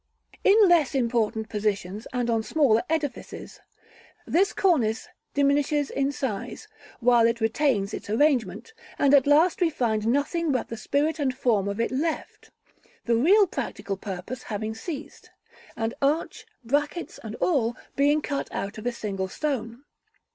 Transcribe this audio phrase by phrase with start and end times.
[0.43, 3.59] In less important positions and on smaller edifices,
[4.25, 6.67] this cornice diminishes in size,
[7.01, 11.37] while it retains its arrangement, and at last we find nothing but the spirit and
[11.37, 12.49] form of it left;
[13.05, 15.29] the real practical purpose having ceased,
[15.77, 19.83] and arch, brackets and all, being cut out of a single stone.